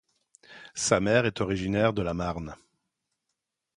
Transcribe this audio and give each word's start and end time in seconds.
Sa 0.73 0.99
mère 0.99 1.27
est 1.27 1.41
originaire 1.41 1.93
de 1.93 2.01
la 2.01 2.15
Marne. 2.15 2.55